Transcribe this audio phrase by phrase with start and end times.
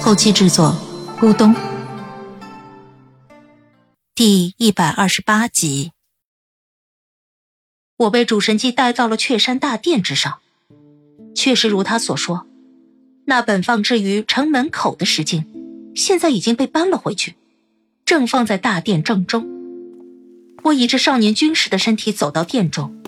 [0.00, 0.74] 后期制作：
[1.20, 1.54] 咕咚。
[4.14, 5.92] 第一百二十八集，
[7.96, 10.38] 我被主神祭带到了雀山大殿之上，
[11.34, 12.46] 确实如他所说。
[13.26, 15.44] 那本放置于城门口的石镜，
[15.94, 17.34] 现在已经被搬了回去，
[18.06, 19.46] 正放在大殿正中。
[20.62, 23.02] 我以这少年军士的身体走到殿中，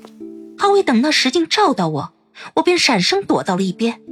[0.59, 2.13] 还未等那石镜照到我，
[2.57, 4.03] 我便闪身躲到了一边。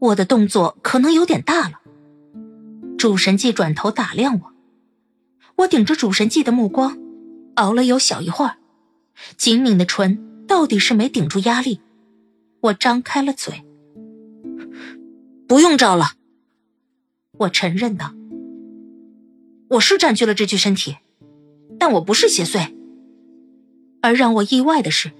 [0.00, 1.80] 我的动作可能有点大了。
[2.96, 4.52] 主神祭转头打量我，
[5.56, 6.98] 我顶着主神祭的目光，
[7.54, 8.56] 熬了有小一会儿，
[9.36, 11.80] 紧抿的唇到底是没顶住压力，
[12.60, 13.64] 我张开了嘴。
[15.46, 16.12] 不用照了，
[17.38, 18.14] 我承认道。
[19.70, 20.96] 我是占据了这具身体，
[21.78, 22.74] 但我不是邪祟。
[24.00, 25.12] 而让我意外的是，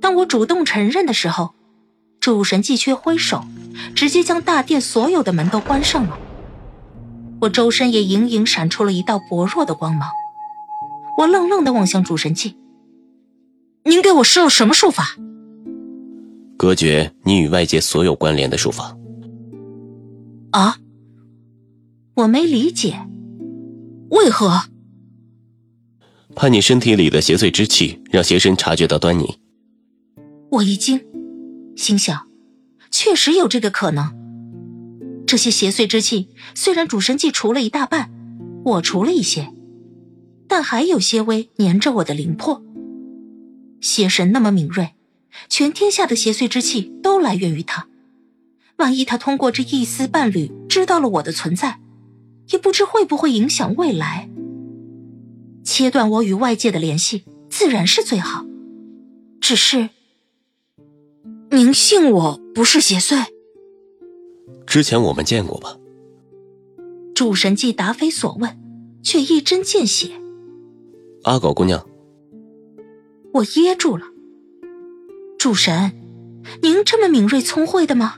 [0.00, 1.54] 当我主动承认的时候，
[2.20, 3.44] 主神祭却挥手，
[3.94, 6.18] 直接将大殿所有的门都关上了。
[7.40, 10.10] 我周身也隐隐闪出了一道薄弱的光芒。
[11.18, 12.56] 我愣愣的望向主神祭
[13.84, 15.16] ：“您给我施了什么术法
[16.58, 18.96] ？”“隔绝你与外界所有关联的术法。”
[20.52, 20.76] 啊！
[22.14, 23.06] 我没理解，
[24.10, 24.64] 为何？
[26.34, 29.38] 怕你身体里的邪祟之气让邪神察觉到端倪。
[30.50, 31.00] 我一惊，
[31.80, 32.28] 心想，
[32.90, 34.12] 确实有这个可能。
[35.26, 38.12] 这些邪祟之气虽然主神祭除了一大半，
[38.64, 39.50] 我除了一些，
[40.46, 42.62] 但还有些微粘着我的灵魄。
[43.80, 44.90] 邪神那么敏锐，
[45.48, 47.88] 全天下的邪祟之气都来源于他。
[48.76, 51.80] 万一他通过这一丝半缕知道了我的存在，
[52.50, 54.28] 也不知会不会影响未来。
[55.64, 58.44] 切断我与外界的联系，自然是最好。
[59.40, 59.88] 只是，
[61.60, 63.22] 您信我不是邪祟？
[64.66, 65.76] 之前我们见过吧？
[67.14, 68.58] 主神既答非所问，
[69.02, 70.10] 却一针见血。
[71.24, 71.86] 阿狗姑娘，
[73.34, 74.06] 我噎住了。
[75.38, 75.92] 主神，
[76.62, 78.14] 您这么敏锐聪慧的吗？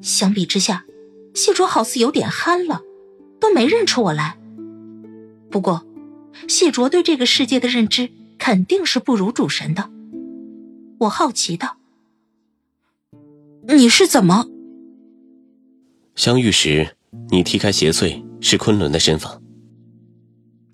[0.00, 0.86] 相比之下，
[1.34, 2.80] 谢卓好似有点憨了，
[3.38, 4.38] 都没认出我来。
[5.50, 5.86] 不过，
[6.48, 9.90] 谢卓对这个世界的认知肯定是不如主神的。
[11.00, 11.76] 我好奇道
[13.68, 14.46] ：“你是怎么
[16.16, 16.96] 相遇时？
[17.30, 19.40] 你踢开邪祟是昆仑的身法。”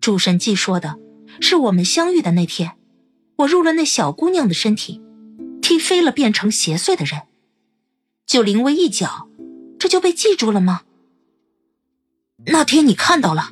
[0.00, 0.98] 主神记说的
[1.40, 2.72] 是我们相遇的那天，
[3.36, 5.02] 我入了那小姑娘的身体，
[5.60, 7.22] 踢飞了变成邪祟的人。
[8.26, 9.28] 就临危一脚，
[9.78, 10.82] 这就被记住了吗？
[12.46, 13.50] 那天你看到了，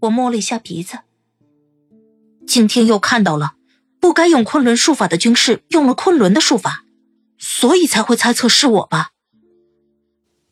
[0.00, 1.00] 我摸了一下鼻子。
[2.46, 3.54] 今天又看到了，
[3.98, 6.84] 不该用昆仑术法的军士用了昆仑的术法，
[7.40, 9.10] 所以才会猜测是我吧？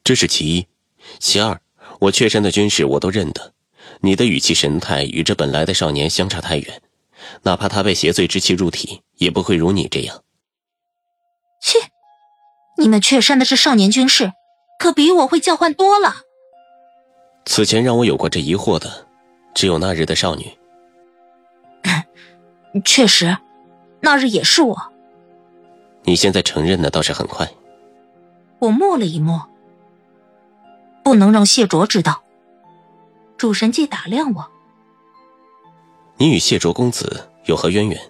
[0.03, 0.66] 这是其一，
[1.21, 1.60] 其二，
[2.00, 3.53] 我雀山的军士我都认得，
[4.00, 6.82] 你的语气神态与这本来的少年相差太远，
[7.43, 10.25] 哪怕他被邪祟之气入体，也不会如你这样。
[11.60, 11.78] 切！
[12.78, 14.32] 你们雀山的这少年军士，
[14.78, 16.22] 可比我会叫唤多了。
[17.44, 19.06] 此前让我有过这疑惑的，
[19.55, 20.56] 只有那日的少女。
[22.84, 23.37] 确实，
[24.00, 24.88] 那日也是我。
[26.09, 27.47] 你现在承认的倒是很快。
[28.61, 29.47] 我默了一默，
[31.05, 32.23] 不能让谢卓知道。
[33.37, 34.51] 主神祭打量我，
[36.17, 38.01] 你与谢卓公子有何渊源？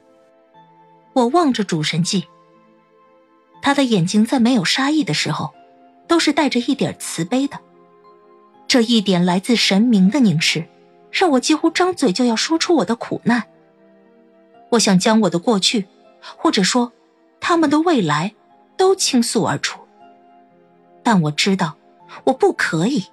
[1.12, 2.28] 我望着主神祭。
[3.60, 5.52] 他的眼睛在没有杀意的时候，
[6.06, 7.58] 都是带着一点慈悲的。
[8.68, 10.68] 这一点来自神明的凝视，
[11.10, 13.42] 让我几乎张嘴就要说出我的苦难。
[14.70, 15.88] 我想将我的过去，
[16.36, 16.92] 或者说
[17.40, 18.34] 他们的未来，
[18.76, 19.80] 都倾诉而出。
[21.02, 21.76] 但我知道，
[22.24, 23.04] 我不可以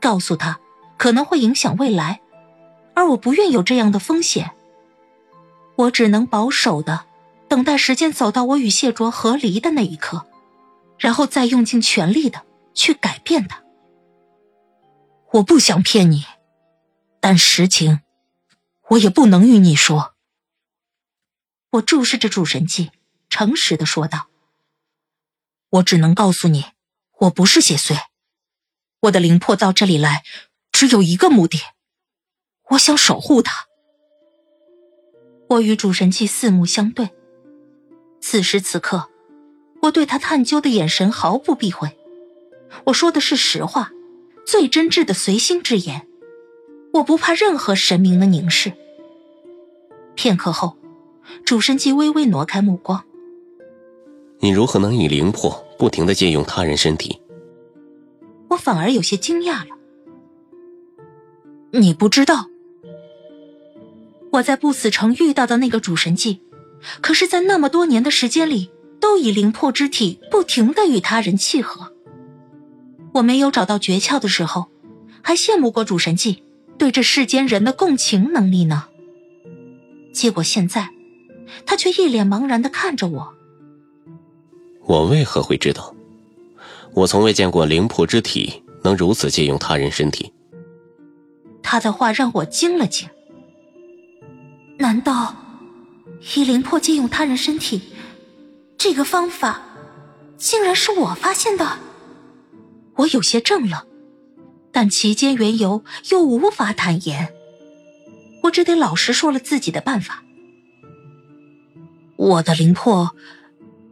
[0.00, 0.58] 告诉他，
[0.96, 2.20] 可能会影响未来，
[2.94, 4.50] 而我不愿有这样的风险。
[5.76, 7.06] 我只能保守的。
[7.48, 10.24] 等待时间走到我与谢卓和离的那一刻，
[10.96, 12.42] 然后再用尽全力的
[12.74, 13.64] 去改变他。
[15.32, 16.24] 我不想骗你，
[17.18, 18.02] 但实情，
[18.90, 20.14] 我也不能与你说。
[21.70, 22.92] 我注视着主神祭，
[23.40, 24.26] 诚实的说道
[25.70, 26.66] ：“我只能告诉你，
[27.20, 27.98] 我不是邪祟，
[29.00, 30.24] 我的灵魄到这里来，
[30.72, 31.58] 只有一个目的，
[32.72, 33.64] 我想守护他。
[35.48, 37.12] 我与主神祭四目相对，
[38.20, 39.08] 此时此刻，
[39.84, 41.96] 我对他探究的眼神毫不避讳。
[42.84, 43.90] 我说的是实话，
[44.44, 46.06] 最真挚的随心之言，
[46.92, 48.74] 我不怕任何神明的凝视。
[50.14, 50.76] 片刻后，
[51.46, 53.06] 主神祭微微挪开目光。
[54.42, 57.20] 你如何能以灵魄不停的借用他人身体？
[58.48, 59.76] 我反而有些惊讶了。
[61.72, 62.46] 你不知道，
[64.32, 66.40] 我在不死城遇到的那个主神祭，
[67.02, 71.92] 可是在那么多年的时间里，都以灵魄之体不停的与他人契合。
[73.12, 74.68] 我没有找到诀窍的时候，
[75.20, 76.42] 还羡慕过主神祭
[76.78, 78.84] 对这世间人的共情能力呢。
[80.12, 80.88] 结果现在，
[81.66, 83.34] 他却一脸茫然的看着我。
[84.90, 85.94] 我为何会知道？
[86.94, 90.32] 我从未见过灵魄之体能如此借用他人身体。
[91.62, 93.08] 他的话让我惊了惊。
[94.78, 95.36] 难道
[96.34, 97.82] 以灵魄借用他人身体
[98.76, 99.62] 这个方法，
[100.36, 101.78] 竟然是我发现的？
[102.96, 103.86] 我有些怔了，
[104.72, 107.32] 但其间缘由又无法坦言。
[108.42, 110.24] 我只得老实说了自己的办法。
[112.16, 113.14] 我的灵魄。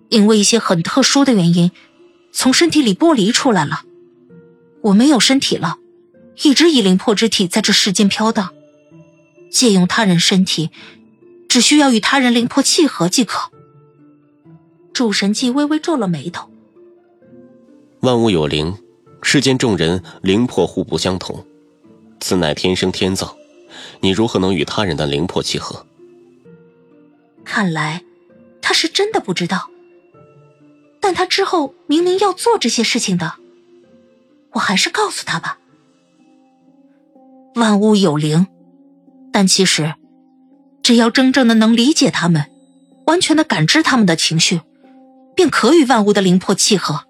[0.08, 1.70] 因为一些很特殊的原因，
[2.32, 3.82] 从身体里剥离出来了。
[4.82, 5.78] 我没有身体了，
[6.42, 8.50] 一直以灵魄之体在这世间飘荡。
[9.50, 10.70] 借用他人身体，
[11.48, 13.50] 只需要与他人灵魄契合即可。
[14.92, 16.50] 主神祭微微皱了眉头。
[18.00, 18.76] 万物有灵，
[19.22, 21.44] 世间众人灵魄互不相同，
[22.20, 23.36] 此乃天生天造。
[24.00, 25.84] 你如何能与他人的灵魄契合？
[27.44, 28.04] 看来，
[28.60, 29.70] 他是真的不知道。
[31.08, 33.32] 但他之后明明要做这些事情的，
[34.52, 35.58] 我还是告诉他吧。
[37.54, 38.46] 万物有灵，
[39.32, 39.94] 但其实，
[40.82, 42.50] 只要真正的能理解他们，
[43.06, 44.60] 完全的感知他们的情绪，
[45.34, 47.06] 便可与万物的灵魄契合。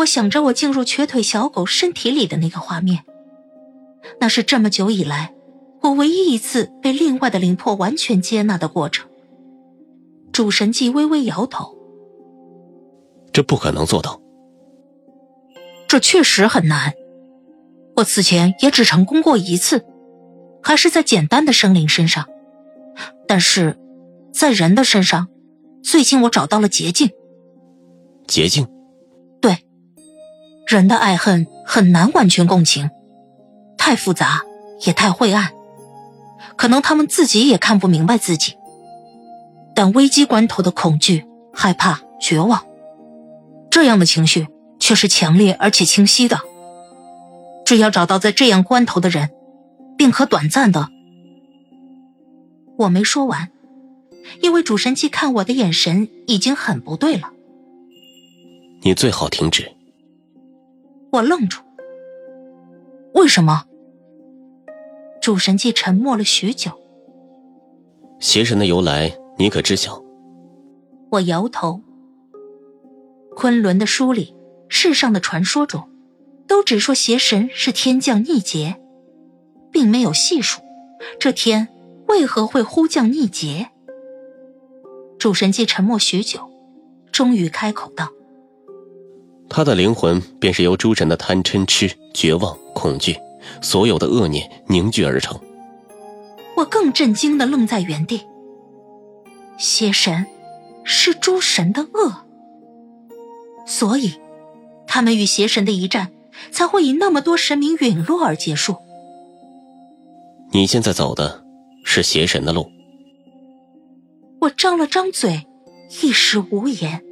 [0.00, 3.04] 我想着我进入瘸腿小狗身体里的那个画面，
[4.20, 5.32] 那是这么久以来
[5.80, 9.08] 我唯一一次被另外的灵魄完全接纳的过程。
[10.30, 11.78] 主神祭微微摇头。
[13.32, 14.20] 这不可能做到。
[15.88, 16.94] 这确实很难。
[17.96, 19.84] 我此前也只成功过一次，
[20.62, 22.26] 还是在简单的生灵身上。
[23.28, 23.78] 但是，
[24.32, 25.28] 在人的身上，
[25.82, 27.10] 最近我找到了捷径。
[28.26, 28.66] 捷径？
[29.40, 29.58] 对，
[30.66, 32.88] 人的爱恨很难完全共情，
[33.76, 34.42] 太复杂
[34.86, 35.52] 也太晦暗，
[36.56, 38.54] 可能他们自己也看不明白自己。
[39.74, 42.64] 但危机关头的恐惧、害怕、绝望。
[43.72, 44.46] 这样的情绪
[44.78, 46.38] 却是强烈而且清晰的。
[47.64, 49.30] 只要找到在这样关头的人，
[49.96, 50.90] 便可短暂的。
[52.76, 53.50] 我没说完，
[54.42, 57.32] 因为主神祭看我的眼神已经很不对了。
[58.82, 59.72] 你最好停止。
[61.10, 61.62] 我愣住。
[63.14, 63.64] 为什么？
[65.22, 66.72] 主神祭沉默了许久。
[68.20, 70.02] 邪神的由来，你可知晓？
[71.10, 71.80] 我摇头。
[73.34, 74.34] 昆仑的书里，
[74.68, 75.88] 世上的传说中，
[76.46, 78.76] 都只说邪神是天降逆劫，
[79.70, 80.60] 并没有细数
[81.18, 81.68] 这天
[82.08, 83.70] 为何会忽降逆劫。
[85.18, 86.50] 主神祭沉默许久，
[87.10, 88.10] 终于开口道
[89.48, 93.16] ：“他的灵魂便是由诸神的贪嗔痴、绝望、恐惧，
[93.60, 95.38] 所有的恶念凝聚而成。”
[96.56, 98.22] 我更震惊的愣在原地。
[99.58, 100.26] 邪神，
[100.84, 102.26] 是诸神的恶。
[103.72, 104.12] 所以，
[104.86, 106.12] 他们与邪神的一战
[106.50, 108.76] 才会以那么多神明陨落而结束。
[110.50, 111.42] 你现在走的
[111.82, 112.70] 是邪神的路。
[114.42, 115.46] 我张了张嘴，
[116.02, 117.02] 一时无言。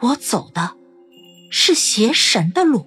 [0.00, 0.72] 我走的
[1.52, 2.86] 是邪神的路。